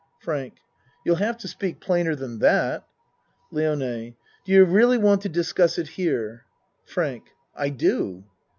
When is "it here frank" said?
5.77-7.25